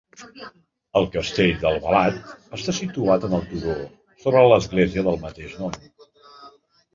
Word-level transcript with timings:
El 1.01 1.03
castell 1.15 1.51
d'Albalat, 1.63 2.17
està 2.59 2.75
situat 2.77 3.27
en 3.29 3.35
el 3.41 3.45
turó 3.51 3.77
sobre 4.25 4.43
l'església 4.55 5.05
del 5.11 5.21
mateix 5.27 5.55
nom. 5.61 5.79